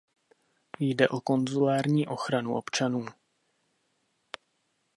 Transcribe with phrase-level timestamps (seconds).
[0.79, 3.05] Jde o konzulární ochranu občanů.